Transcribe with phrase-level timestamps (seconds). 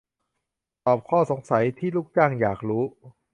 [0.85, 2.83] ตอบข้อสงสัยที่ลูกจ้างอยากรู้